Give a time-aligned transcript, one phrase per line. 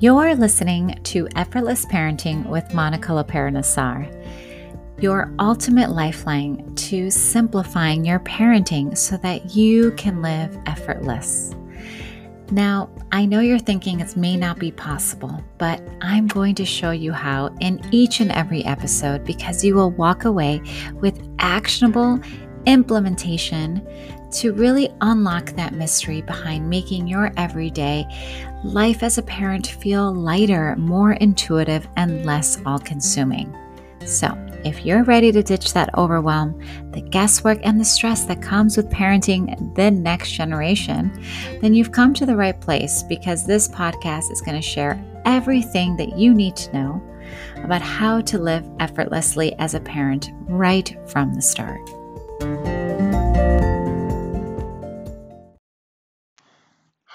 [0.00, 4.08] You're listening to Effortless Parenting with Monica Lopera Nassar,
[4.98, 11.54] your ultimate lifeline to simplifying your parenting so that you can live effortless.
[12.50, 16.92] Now, I know you're thinking it may not be possible, but I'm going to show
[16.92, 20.62] you how in each and every episode because you will walk away
[20.94, 22.18] with actionable
[22.64, 23.86] implementation
[24.32, 28.06] to really unlock that mystery behind making your everyday
[28.64, 33.56] life as a parent feel lighter, more intuitive, and less all consuming.
[34.04, 36.60] So, if you're ready to ditch that overwhelm,
[36.92, 41.10] the guesswork, and the stress that comes with parenting the next generation,
[41.60, 45.96] then you've come to the right place because this podcast is going to share everything
[45.96, 47.02] that you need to know
[47.64, 51.80] about how to live effortlessly as a parent right from the start.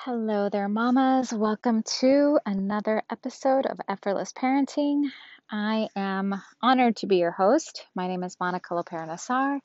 [0.05, 1.34] Hello there, mamas.
[1.34, 5.09] Welcome to another episode of Effortless Parenting.
[5.50, 7.88] I am honored to be your host.
[7.95, 9.59] My name is Monica Lopera Nassar.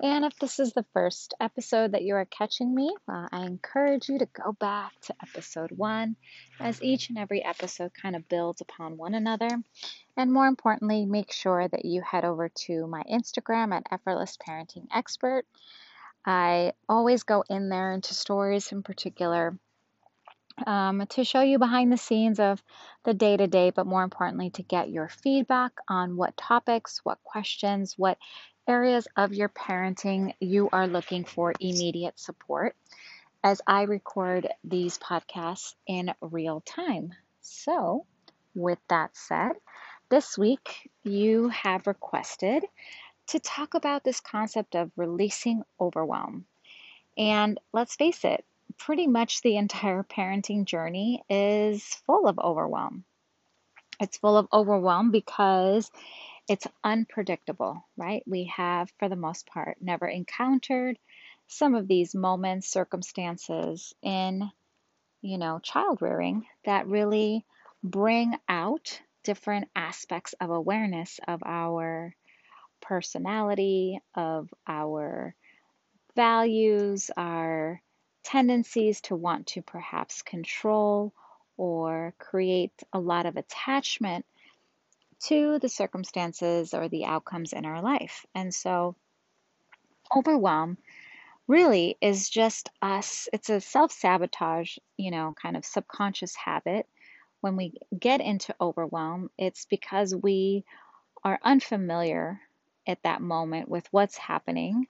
[0.00, 4.08] And if this is the first episode that you are catching me, uh, I encourage
[4.08, 6.14] you to go back to episode one,
[6.60, 9.50] as each and every episode kind of builds upon one another.
[10.16, 14.86] And more importantly, make sure that you head over to my Instagram at Effortless Parenting
[14.94, 15.44] Expert
[16.26, 19.56] I always go in there into stories in particular
[20.66, 22.62] um, to show you behind the scenes of
[23.04, 27.22] the day to day, but more importantly, to get your feedback on what topics, what
[27.22, 28.18] questions, what
[28.66, 32.74] areas of your parenting you are looking for immediate support
[33.44, 37.12] as I record these podcasts in real time.
[37.42, 38.06] So,
[38.54, 39.52] with that said,
[40.08, 42.64] this week you have requested
[43.28, 46.46] to talk about this concept of releasing overwhelm.
[47.18, 48.44] And let's face it,
[48.78, 53.04] pretty much the entire parenting journey is full of overwhelm.
[54.00, 55.90] It's full of overwhelm because
[56.48, 58.22] it's unpredictable, right?
[58.26, 60.98] We have, for the most part, never encountered
[61.48, 64.50] some of these moments, circumstances in,
[65.22, 67.44] you know, child rearing that really
[67.82, 72.14] bring out different aspects of awareness of our
[72.86, 75.34] personality, of our
[76.14, 77.80] values, our
[78.22, 81.12] tendencies to want to perhaps control
[81.56, 84.24] or create a lot of attachment
[85.18, 88.26] to the circumstances or the outcomes in our life.
[88.34, 88.96] And so,
[90.14, 90.78] overwhelm
[91.48, 96.86] really is just us, it's a self sabotage, you know, kind of subconscious habit.
[97.40, 100.64] When we get into overwhelm, it's because we
[101.22, 102.40] are unfamiliar
[102.86, 104.86] at that moment with what's happening.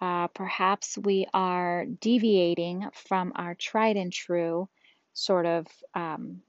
[0.00, 4.68] Uh, perhaps we are deviating from our tried and true
[5.12, 6.42] sort of, um,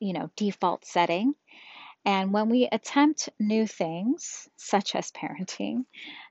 [0.00, 1.34] you know, default setting.
[2.04, 5.86] And when we attempt new things, such as parenting,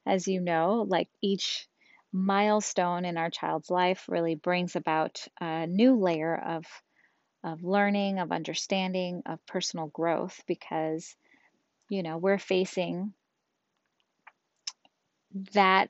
[0.06, 1.68] as you know, like each
[2.12, 6.66] milestone in our child's life really brings about a new layer of,
[7.44, 11.16] of learning, of understanding, of personal growth because
[11.90, 13.14] you know, we're facing
[15.54, 15.90] that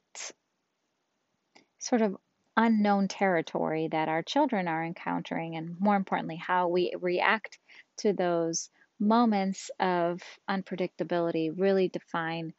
[1.80, 2.18] sort of
[2.56, 7.60] unknown territory that our children are encountering, and more importantly, how we react
[7.98, 12.54] to those moments of unpredictability really define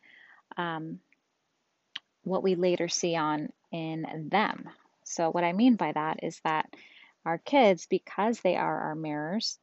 [0.57, 1.01] um,
[2.23, 4.69] what we later see on in them.
[5.05, 6.69] So, what I mean by that is that
[7.25, 9.59] our kids, because they are our mirrors,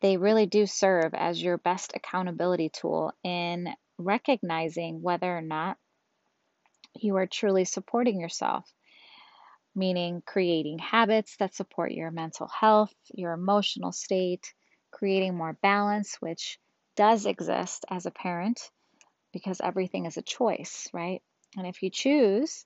[0.00, 3.68] they really do serve as your best accountability tool in
[3.98, 5.78] recognizing whether or not
[6.94, 8.70] you are truly supporting yourself,
[9.74, 14.52] meaning creating habits that support your mental health, your emotional state,
[14.90, 16.58] creating more balance, which
[16.96, 18.70] does exist as a parent
[19.32, 21.22] because everything is a choice, right?
[21.56, 22.64] And if you choose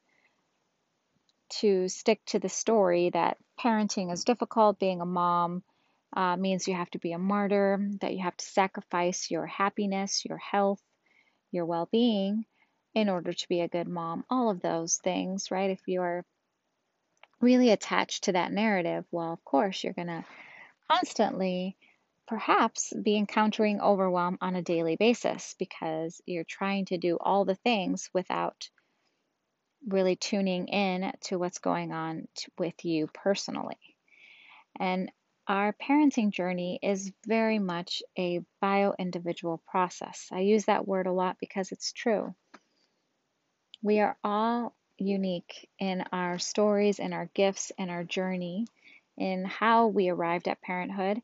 [1.61, 5.65] to stick to the story that parenting is difficult, being a mom
[6.15, 10.25] uh, means you have to be a martyr, that you have to sacrifice your happiness,
[10.25, 10.83] your health,
[11.53, 12.45] your well being
[12.95, 14.25] in order to be a good mom.
[14.29, 15.71] All of those things, right?
[15.71, 16.25] If you're
[17.41, 20.25] really attached to that narrative, well, of course, you're going to
[20.91, 21.77] constantly
[22.27, 27.57] perhaps be encountering overwhelm on a daily basis because you're trying to do all the
[27.57, 28.69] things without
[29.89, 32.29] really tuning in to what's going on
[32.59, 33.79] with you personally.
[34.79, 35.11] And
[35.51, 40.29] our parenting journey is very much a bio individual process.
[40.31, 42.33] I use that word a lot because it's true.
[43.83, 48.69] We are all unique in our stories and our gifts and our journey
[49.19, 51.21] in how we arrived at parenthood.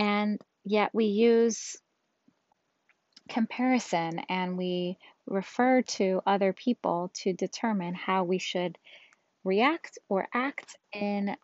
[0.00, 1.76] And yet we use
[3.28, 8.78] comparison and we refer to other people to determine how we should
[9.44, 11.36] react or act in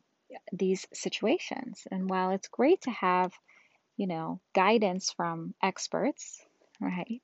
[0.53, 1.87] these situations.
[1.91, 3.33] And while it's great to have,
[3.97, 6.41] you know, guidance from experts,
[6.81, 7.23] right?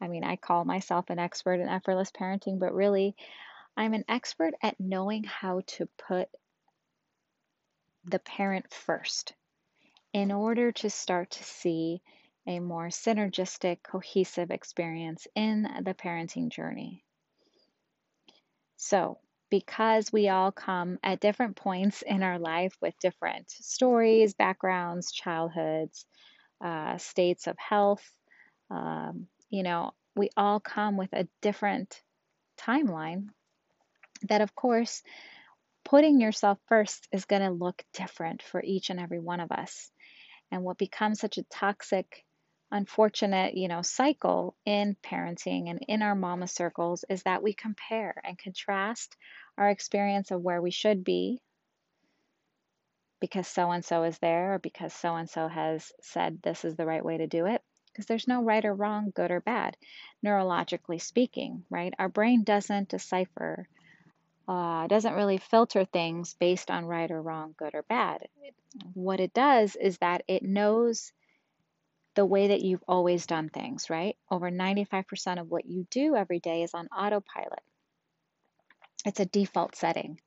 [0.00, 3.16] I mean, I call myself an expert in effortless parenting, but really,
[3.76, 6.28] I'm an expert at knowing how to put
[8.04, 9.32] the parent first
[10.12, 12.02] in order to start to see
[12.46, 17.02] a more synergistic, cohesive experience in the parenting journey.
[18.76, 19.18] So,
[19.54, 26.06] because we all come at different points in our life with different stories, backgrounds, childhoods,
[26.60, 28.04] uh, states of health,
[28.68, 32.02] um, you know, we all come with a different
[32.58, 33.28] timeline
[34.22, 35.04] that, of course,
[35.84, 39.88] putting yourself first is going to look different for each and every one of us.
[40.50, 42.24] And what becomes such a toxic
[42.74, 48.20] unfortunate, you know, cycle in parenting and in our mama circles is that we compare
[48.24, 49.16] and contrast
[49.56, 51.40] our experience of where we should be
[53.20, 56.74] because so and so is there or because so and so has said this is
[56.74, 57.62] the right way to do it.
[57.86, 59.76] Because there's no right or wrong, good or bad,
[60.26, 61.94] neurologically speaking, right?
[61.96, 63.68] Our brain doesn't decipher,
[64.48, 68.26] uh, doesn't really filter things based on right or wrong, good or bad.
[68.94, 71.12] What it does is that it knows
[72.14, 74.16] the way that you've always done things, right?
[74.30, 77.62] Over 95% of what you do every day is on autopilot.
[79.04, 80.20] It's a default setting.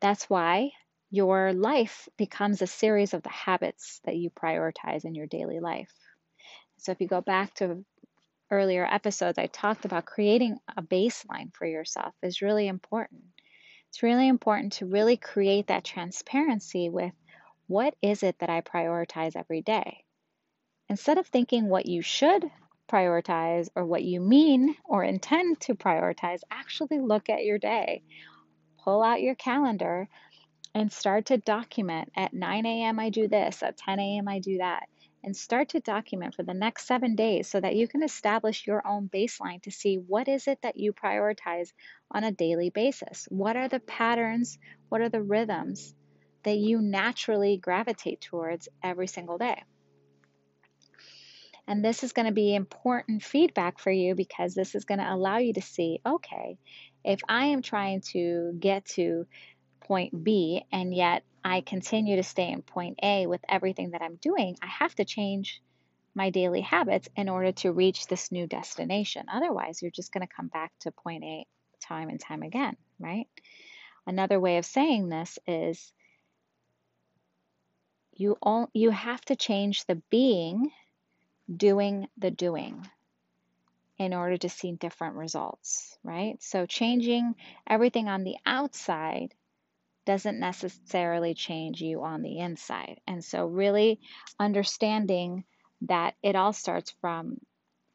[0.00, 0.72] That's why
[1.10, 5.92] your life becomes a series of the habits that you prioritize in your daily life.
[6.78, 7.84] So if you go back to
[8.50, 13.22] earlier episodes, I talked about creating a baseline for yourself is really important.
[13.88, 17.12] It's really important to really create that transparency with
[17.66, 20.04] what is it that I prioritize every day?
[20.90, 22.50] Instead of thinking what you should
[22.88, 28.02] prioritize or what you mean or intend to prioritize, actually look at your day.
[28.82, 30.08] Pull out your calendar
[30.74, 32.98] and start to document at 9 a.m.
[32.98, 34.26] I do this, at 10 a.m.
[34.26, 34.88] I do that,
[35.22, 38.84] and start to document for the next seven days so that you can establish your
[38.84, 41.68] own baseline to see what is it that you prioritize
[42.10, 43.28] on a daily basis.
[43.30, 44.58] What are the patterns?
[44.88, 45.94] What are the rhythms
[46.42, 49.62] that you naturally gravitate towards every single day?
[51.70, 55.08] And this is going to be important feedback for you because this is going to
[55.08, 56.58] allow you to see okay,
[57.04, 59.24] if I am trying to get to
[59.80, 64.16] point B and yet I continue to stay in point A with everything that I'm
[64.16, 65.62] doing, I have to change
[66.12, 69.26] my daily habits in order to reach this new destination.
[69.32, 71.46] Otherwise, you're just going to come back to point A
[71.80, 73.28] time and time again, right?
[74.08, 75.92] Another way of saying this is
[78.12, 80.72] you all, you have to change the being
[81.54, 82.86] doing the doing
[83.98, 86.42] in order to see different results, right?
[86.42, 87.34] So changing
[87.66, 89.34] everything on the outside
[90.06, 93.00] doesn't necessarily change you on the inside.
[93.06, 94.00] And so, really
[94.38, 95.44] understanding
[95.82, 97.38] that it all starts from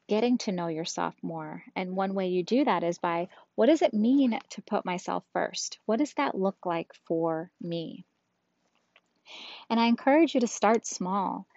[0.08, 1.64] getting to know yourself more.
[1.76, 5.24] And one way you do that is by what does it mean to put myself
[5.34, 5.80] first?
[5.86, 8.06] What does that look like for me?
[9.70, 11.48] And I encourage you to start small.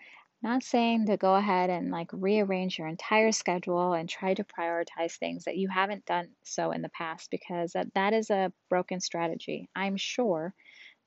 [0.43, 5.17] Not saying to go ahead and like rearrange your entire schedule and try to prioritize
[5.17, 9.01] things that you haven't done so in the past because that, that is a broken
[9.01, 9.69] strategy.
[9.75, 10.55] I'm sure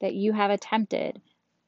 [0.02, 1.22] that you have attempted,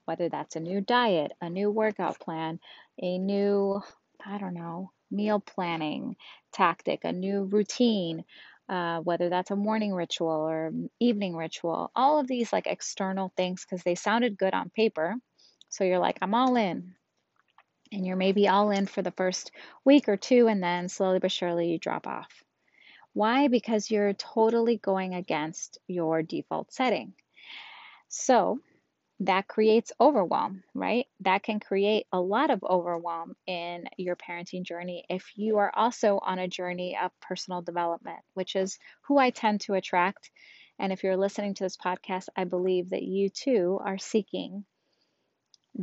[0.05, 2.59] whether that's a new diet, a new workout plan,
[3.01, 3.81] a new,
[4.25, 6.17] I don't know, meal planning
[6.51, 8.25] tactic, a new routine,
[8.67, 13.65] uh, whether that's a morning ritual or evening ritual, all of these like external things
[13.65, 15.15] because they sounded good on paper.
[15.69, 16.95] So you're like, I'm all in
[17.91, 19.51] and you're maybe all in for the first
[19.85, 22.43] week or two, and then slowly but surely you drop off.
[23.13, 23.47] Why?
[23.47, 27.13] Because you're totally going against your default setting.
[28.07, 28.59] So
[29.19, 31.05] that creates overwhelm, right?
[31.21, 36.19] That can create a lot of overwhelm in your parenting journey if you are also
[36.21, 40.29] on a journey of personal development, which is who I tend to attract.
[40.79, 44.65] And if you're listening to this podcast, I believe that you too are seeking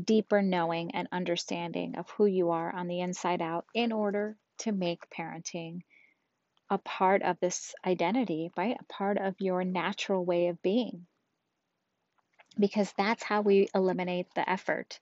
[0.05, 4.73] deeper knowing and understanding of who you are on the inside out in order to
[4.73, 5.81] make parenting
[6.71, 8.77] a part of this identity, right?
[8.79, 11.07] A part of your natural way of being.
[12.59, 15.01] Because that's how we eliminate the effort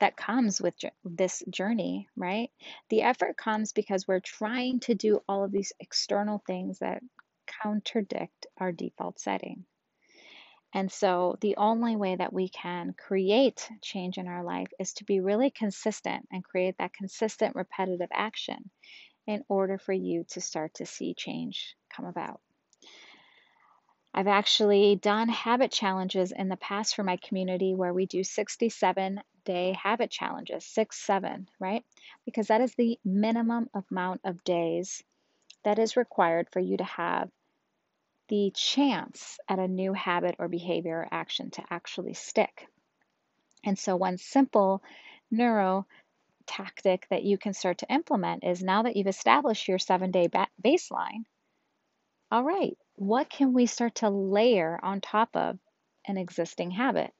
[0.00, 2.50] that comes with this journey, right?
[2.90, 7.02] The effort comes because we're trying to do all of these external things that
[7.62, 9.64] contradict our default setting.
[10.74, 15.04] And so, the only way that we can create change in our life is to
[15.04, 18.70] be really consistent and create that consistent, repetitive action
[19.26, 22.40] in order for you to start to see change come about.
[24.12, 29.20] I've actually done habit challenges in the past for my community where we do 67
[29.44, 31.84] day habit challenges, six, seven, right?
[32.24, 35.02] Because that is the minimum amount of days
[35.64, 37.30] that is required for you to have
[38.28, 42.68] the chance at a new habit or behavior or action to actually stick.
[43.64, 44.82] And so, one simple
[45.30, 45.86] neuro
[46.46, 50.26] tactic that you can start to implement is now that you've established your seven day
[50.28, 51.24] ba- baseline,
[52.30, 55.58] all right, what can we start to layer on top of
[56.06, 57.12] an existing habit?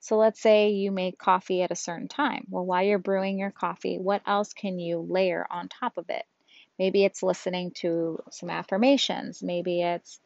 [0.00, 2.46] So let's say you make coffee at a certain time.
[2.48, 6.24] Well, while you're brewing your coffee, what else can you layer on top of it?
[6.78, 9.42] Maybe it's listening to some affirmations.
[9.42, 10.20] Maybe it's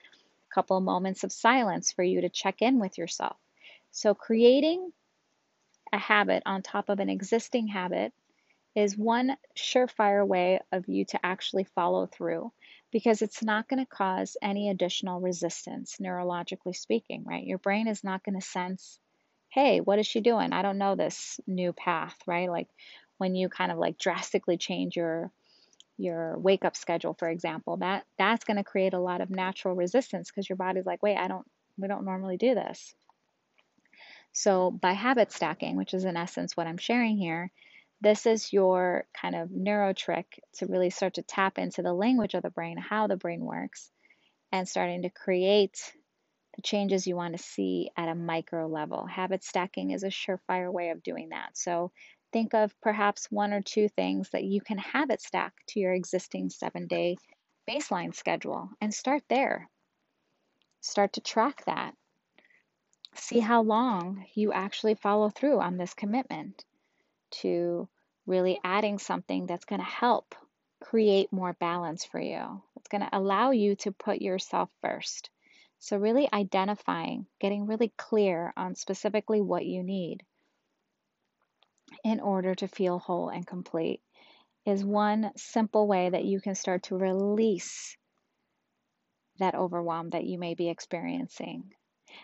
[0.55, 3.37] couple moments of silence for you to check in with yourself.
[3.91, 4.93] So creating
[5.93, 8.13] a habit on top of an existing habit
[8.75, 12.53] is one surefire way of you to actually follow through
[12.93, 17.45] because it's not going to cause any additional resistance, neurologically speaking, right?
[17.45, 18.99] Your brain is not going to sense,
[19.49, 20.53] hey, what is she doing?
[20.53, 22.49] I don't know this new path, right?
[22.49, 22.69] Like
[23.19, 25.31] when you kind of like drastically change your
[26.01, 29.75] your wake up schedule for example that that's going to create a lot of natural
[29.75, 31.47] resistance because your body's like wait i don't
[31.79, 32.95] we don't normally do this
[34.33, 37.51] so by habit stacking which is in essence what i'm sharing here
[38.01, 42.35] this is your kind of neuro trick to really start to tap into the language
[42.35, 43.91] of the brain, how the brain works,
[44.53, 45.93] and starting to create
[46.57, 49.05] the changes you want to see at a micro level.
[49.05, 51.51] Habit stacking is a surefire way of doing that.
[51.57, 51.93] So
[52.33, 56.51] think of perhaps one or two things that you can habit stack to your existing
[56.51, 57.17] seven day
[57.69, 59.69] baseline schedule and start there.
[60.81, 61.95] Start to track that.
[63.15, 66.65] See how long you actually follow through on this commitment
[67.43, 67.89] to
[68.27, 70.35] really adding something that's going to help
[70.81, 72.63] create more balance for you.
[72.77, 75.31] It's going to allow you to put yourself first.
[75.79, 80.25] So, really identifying, getting really clear on specifically what you need
[82.05, 84.01] in order to feel whole and complete
[84.67, 87.97] is one simple way that you can start to release
[89.39, 91.73] that overwhelm that you may be experiencing.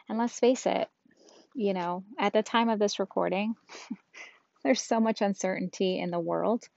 [0.09, 0.89] And let's face it,
[1.55, 3.55] you know, at the time of this recording,
[4.67, 6.69] There's so much uncertainty in the world,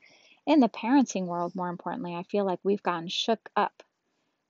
[0.45, 2.13] in the parenting world, more importantly.
[2.13, 3.81] I feel like we've gotten shook up.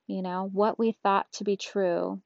[0.07, 2.21] You know, what we thought to be true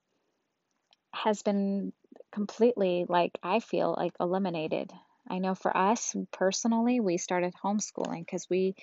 [1.13, 1.93] has been
[2.32, 4.91] completely, like, I feel like eliminated.
[5.27, 8.75] I know for us personally, we started homeschooling because we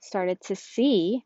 [0.00, 1.24] started to see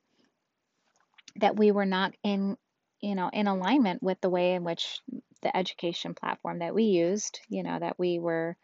[1.36, 2.56] that we were not in
[3.00, 5.00] you know in alignment with the way in which
[5.42, 8.56] the education platform that we used you know that we were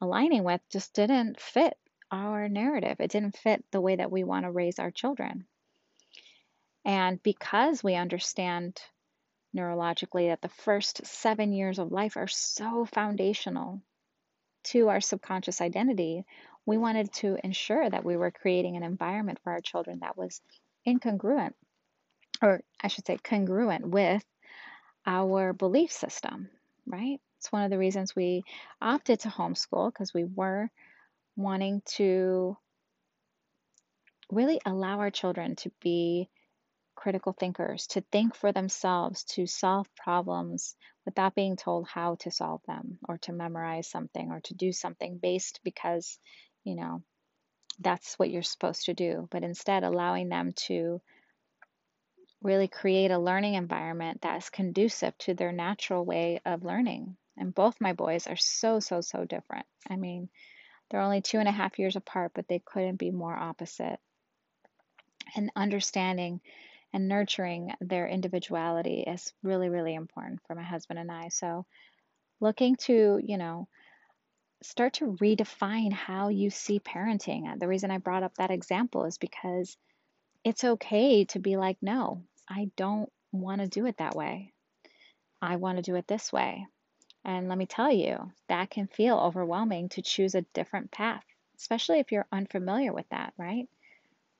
[0.00, 1.76] aligning with just didn't fit
[2.10, 3.00] our narrative.
[3.00, 5.46] It didn't fit the way that we want to raise our children.
[6.84, 8.80] And because we understand
[9.56, 13.80] neurologically that the first seven years of life are so foundational
[14.64, 16.24] to our subconscious identity,
[16.66, 20.40] we wanted to ensure that we were creating an environment for our children that was
[20.86, 21.52] incongruent,
[22.42, 24.24] or I should say, congruent with
[25.06, 26.48] our belief system,
[26.86, 27.20] right?
[27.38, 28.42] It's one of the reasons we
[28.80, 30.70] opted to homeschool because we were
[31.36, 32.56] wanting to
[34.30, 36.28] really allow our children to be
[37.04, 42.62] critical thinkers, to think for themselves, to solve problems without being told how to solve
[42.66, 46.18] them or to memorize something or to do something based because,
[46.64, 47.02] you know,
[47.78, 51.02] that's what you're supposed to do, but instead allowing them to
[52.42, 57.18] really create a learning environment that's conducive to their natural way of learning.
[57.36, 59.66] And both my boys are so, so, so different.
[59.90, 60.30] I mean,
[60.88, 63.98] they're only two and a half years apart, but they couldn't be more opposite.
[65.36, 66.40] And understanding
[66.94, 71.28] and nurturing their individuality is really, really important for my husband and I.
[71.28, 71.66] So,
[72.40, 73.66] looking to, you know,
[74.62, 77.52] start to redefine how you see parenting.
[77.52, 79.76] Uh, the reason I brought up that example is because
[80.44, 84.52] it's okay to be like, no, I don't want to do it that way.
[85.42, 86.66] I want to do it this way.
[87.24, 91.24] And let me tell you, that can feel overwhelming to choose a different path,
[91.58, 93.66] especially if you're unfamiliar with that, right?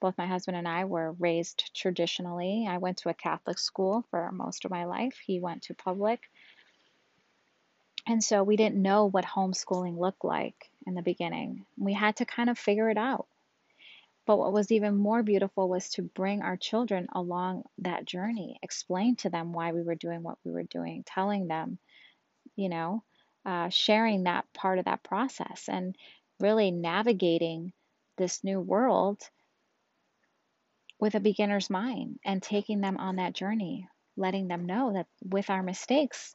[0.05, 2.67] Both my husband and I were raised traditionally.
[2.69, 6.21] I went to a Catholic school for most of my life, he went to public.
[8.07, 11.65] And so we didn't know what homeschooling looked like in the beginning.
[11.79, 13.29] We had to kind of figure it out.
[14.27, 19.17] But what was even more beautiful was to bring our children along that journey, explain
[19.17, 21.79] to them why we were doing what we were doing, telling them
[22.57, 23.03] you know,
[23.47, 25.97] uh, sharing that part of that process and
[26.41, 27.73] really navigating
[28.19, 29.23] this new world
[30.99, 35.51] with a beginner's mind and taking them on that journey, letting them know that with
[35.51, 36.35] our mistakes,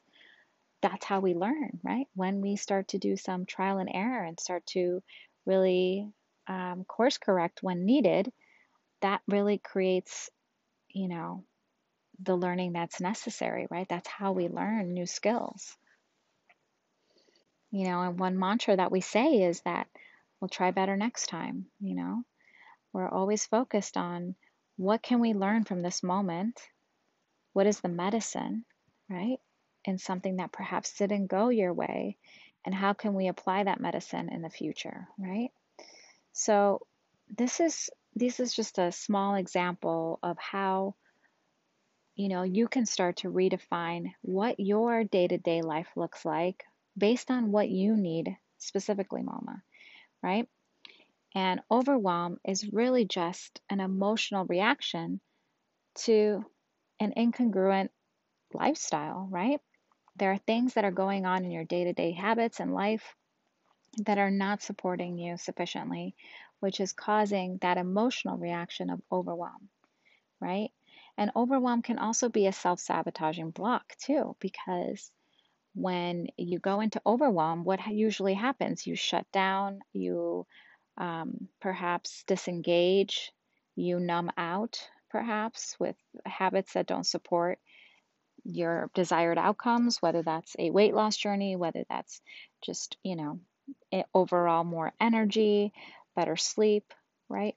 [0.82, 2.06] that's how we learn, right?
[2.14, 5.02] When we start to do some trial and error and start to
[5.46, 6.08] really
[6.46, 8.32] um, course correct when needed,
[9.02, 10.30] that really creates,
[10.88, 11.44] you know,
[12.22, 13.88] the learning that's necessary, right?
[13.88, 15.76] That's how we learn new skills.
[17.70, 19.86] You know, and one mantra that we say is that
[20.40, 22.24] we'll try better next time, you know.
[22.92, 24.34] We're always focused on
[24.80, 26.58] what can we learn from this moment?
[27.52, 28.64] What is the medicine,
[29.10, 29.36] right?
[29.84, 32.16] In something that perhaps didn't go your way,
[32.64, 35.50] and how can we apply that medicine in the future, right?
[36.32, 36.80] So
[37.28, 40.94] this is this is just a small example of how
[42.16, 46.64] you know you can start to redefine what your day-to-day life looks like
[46.96, 49.62] based on what you need specifically, mama,
[50.22, 50.48] right?
[51.34, 55.20] And overwhelm is really just an emotional reaction
[55.96, 56.44] to
[57.00, 57.90] an incongruent
[58.52, 59.60] lifestyle, right?
[60.16, 63.16] There are things that are going on in your day to day habits and life
[64.06, 66.14] that are not supporting you sufficiently,
[66.60, 69.68] which is causing that emotional reaction of overwhelm,
[70.40, 70.70] right?
[71.16, 75.10] And overwhelm can also be a self sabotaging block too, because
[75.74, 78.86] when you go into overwhelm, what usually happens?
[78.86, 80.46] You shut down, you
[80.98, 83.32] um, perhaps disengage,
[83.76, 84.80] you numb out,
[85.10, 87.58] perhaps with habits that don't support
[88.44, 92.20] your desired outcomes, whether that's a weight loss journey, whether that's
[92.62, 93.40] just, you know,
[94.14, 95.72] overall more energy,
[96.16, 96.92] better sleep,
[97.28, 97.54] right?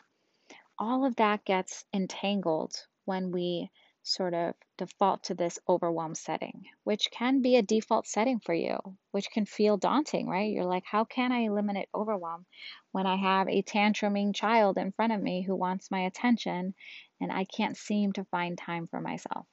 [0.77, 2.75] All of that gets entangled
[3.05, 3.69] when we
[4.03, 8.77] sort of default to this overwhelm setting, which can be a default setting for you,
[9.11, 10.51] which can feel daunting, right?
[10.51, 12.45] You're like, how can I eliminate overwhelm
[12.91, 16.73] when I have a tantruming child in front of me who wants my attention
[17.21, 19.45] and I can't seem to find time for myself?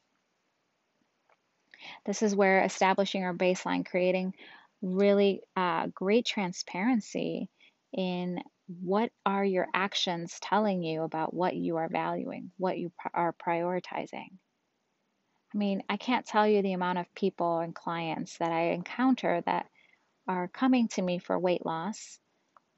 [2.05, 4.35] This is where establishing our baseline, creating
[4.83, 7.49] really uh, great transparency
[7.93, 8.43] in
[8.83, 14.31] what are your actions telling you about what you are valuing, what you are prioritizing.
[15.55, 19.43] I mean, I can't tell you the amount of people and clients that I encounter
[19.47, 19.67] that
[20.29, 22.21] are coming to me for weight loss.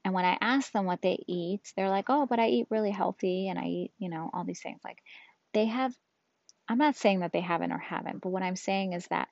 [0.03, 2.91] And when I ask them what they eat, they're like, oh, but I eat really
[2.91, 4.81] healthy and I eat, you know, all these things.
[4.83, 4.97] Like
[5.53, 5.93] they have,
[6.67, 9.29] I'm not saying that they haven't or haven't, but what I'm saying is that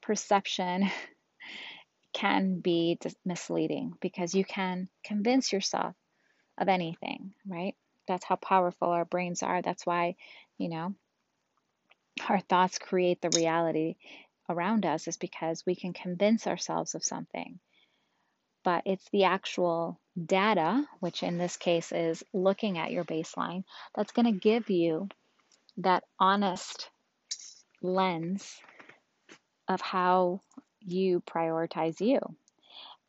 [0.00, 0.88] perception
[2.12, 5.94] can be misleading because you can convince yourself
[6.56, 7.74] of anything, right?
[8.06, 9.62] That's how powerful our brains are.
[9.62, 10.14] That's why,
[10.58, 10.94] you know,
[12.28, 13.96] our thoughts create the reality
[14.48, 17.58] around us, is because we can convince ourselves of something.
[18.62, 24.12] But it's the actual data, which in this case is looking at your baseline, that's
[24.12, 25.08] going to give you
[25.78, 26.88] that honest
[27.82, 28.56] lens
[29.68, 30.40] of how
[30.80, 32.20] you prioritize you.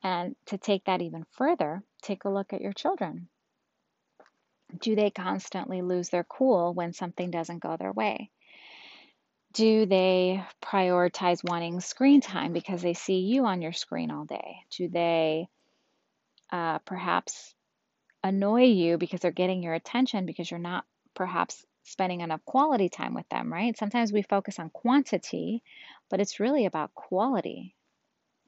[0.03, 3.27] And to take that even further, take a look at your children.
[4.79, 8.29] Do they constantly lose their cool when something doesn't go their way?
[9.55, 14.57] Do they prioritize wanting screen time because they see you on your screen all day?
[14.69, 15.47] Do they
[16.51, 17.55] uh, perhaps
[18.21, 23.13] annoy you because they're getting your attention because you're not perhaps spending enough quality time
[23.13, 23.77] with them, right?
[23.77, 25.63] Sometimes we focus on quantity,
[26.09, 27.77] but it's really about quality.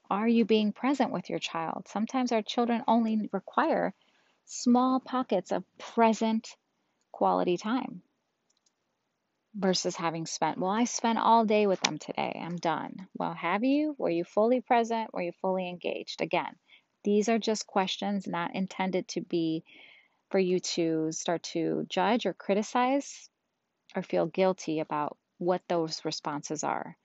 [0.09, 1.87] Are you being present with your child?
[1.87, 3.93] Sometimes our children only require
[4.43, 6.49] small pockets of present
[7.13, 8.01] quality time
[9.55, 12.39] versus having spent, well, I spent all day with them today.
[12.43, 13.07] I'm done.
[13.17, 13.95] Well, have you?
[13.97, 15.13] Were you fully present?
[15.13, 16.21] Were you fully engaged?
[16.21, 16.55] Again,
[17.03, 19.63] these are just questions not intended to be
[20.29, 23.29] for you to start to judge or criticize
[23.95, 26.97] or feel guilty about what those responses are.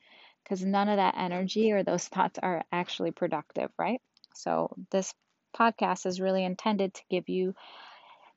[0.42, 4.00] Because none of that energy or those thoughts are actually productive, right?
[4.34, 5.14] So, this
[5.56, 7.54] podcast is really intended to give you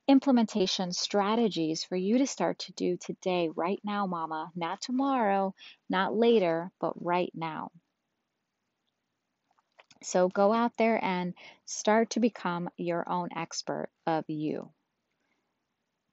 [0.08, 4.52] implementation strategies for you to start to do today, right now, mama.
[4.56, 5.54] Not tomorrow,
[5.90, 7.72] not later, but right now.
[10.04, 11.34] So go out there and
[11.66, 14.70] start to become your own expert of you.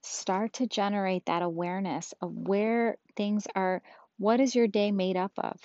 [0.02, 3.82] Start to generate that awareness of where things are,
[4.18, 5.60] what is your day made up of?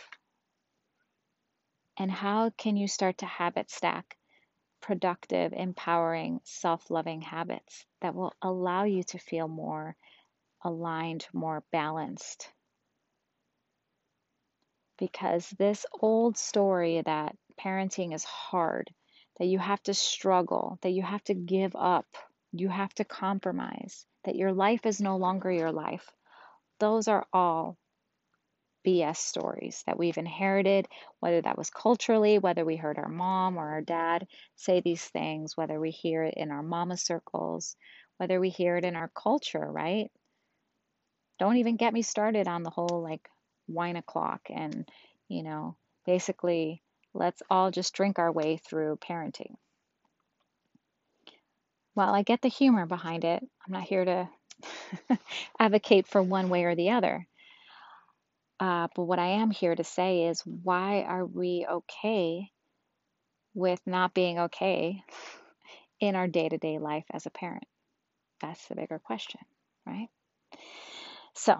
[1.98, 4.18] And how can you start to habit stack
[4.88, 9.98] productive, empowering, self loving habits that will allow you to feel more
[10.64, 12.50] aligned, more balanced.
[14.98, 18.90] Because this old story that parenting is hard,
[19.40, 22.08] that you have to struggle, that you have to give up,
[22.54, 26.10] you have to compromise, that your life is no longer your life.
[26.80, 27.78] Those are all
[28.88, 30.88] BS stories that we've inherited,
[31.20, 35.58] whether that was culturally, whether we heard our mom or our dad say these things,
[35.58, 37.76] whether we hear it in our mama circles,
[38.16, 40.10] whether we hear it in our culture, right?
[41.38, 43.28] Don't even get me started on the whole like
[43.68, 44.90] wine o'clock and,
[45.28, 46.82] you know, basically
[47.14, 49.56] let's all just drink our way through parenting.
[51.94, 54.30] While I get the humor behind it, I'm not here to
[55.60, 57.28] advocate for one way or the other.
[58.60, 62.52] Uh, but what I am here to say is why are we okay
[63.54, 65.04] with not being okay
[66.00, 67.66] in our day to day life as a parent?
[68.42, 69.42] That's the bigger question,
[69.86, 70.10] right?
[71.34, 71.60] So,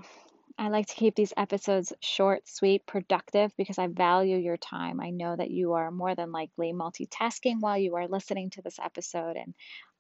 [0.58, 5.00] I like to keep these episodes short, sweet, productive because I value your time.
[5.00, 8.80] I know that you are more than likely multitasking while you are listening to this
[8.80, 9.54] episode, and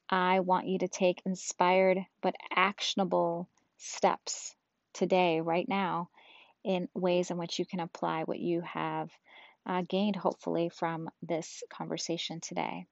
[0.09, 4.55] I want you to take inspired but actionable steps
[4.93, 6.09] today, right now,
[6.67, 9.09] in ways in which you can apply what you have
[9.65, 12.85] uh, gained, hopefully, from this conversation today.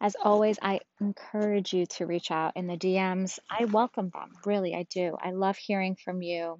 [0.00, 3.38] As always, I encourage you to reach out in the DMs.
[3.50, 5.14] I welcome them, really, I do.
[5.22, 6.58] I love hearing from you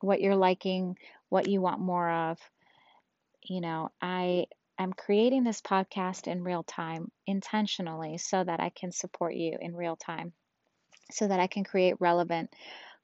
[0.00, 0.96] what you're liking,
[1.28, 2.38] what you want more of.
[3.44, 8.90] You know, I am creating this podcast in real time intentionally so that I can
[8.90, 10.32] support you in real time,
[11.12, 12.52] so that I can create relevant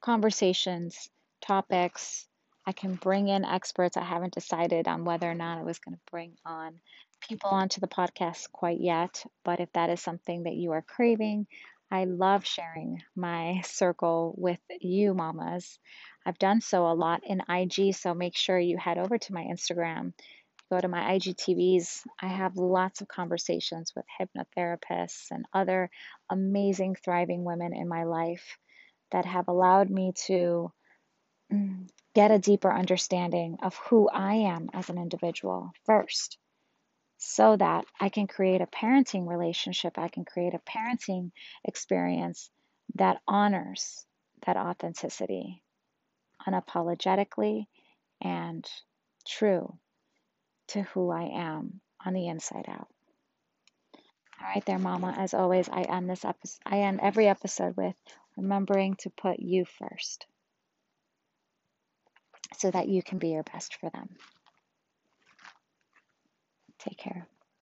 [0.01, 1.09] conversations,
[1.41, 2.27] topics,
[2.67, 3.97] I can bring in experts.
[3.97, 6.81] I haven't decided on whether or not I was going to bring on
[7.21, 11.47] people onto the podcast quite yet, but if that is something that you are craving,
[11.91, 15.79] I love sharing my circle with you, mamas.
[16.25, 19.45] I've done so a lot in IG, so make sure you head over to my
[19.45, 20.13] Instagram.
[20.69, 22.03] Go to my IGTVs.
[22.21, 25.91] I have lots of conversations with hypnotherapists and other
[26.29, 28.59] amazing, thriving women in my life
[29.13, 30.73] that have allowed me to
[31.53, 36.39] mm, get a deeper understanding of who I am as an individual first
[37.19, 41.31] so that I can create a parenting relationship, I can create a parenting
[41.63, 42.49] experience
[42.95, 44.07] that honors
[44.47, 45.63] that authenticity
[46.49, 47.67] unapologetically
[48.23, 48.67] and
[49.29, 49.77] true
[50.69, 52.89] to who I am on the inside out.
[54.41, 55.15] All right, there, Mama.
[55.19, 56.63] As always, I end this episode.
[56.65, 57.95] I end every episode with
[58.39, 60.27] remembering to put you first
[62.57, 64.09] so that you can be your best for them.
[66.79, 67.27] Take care.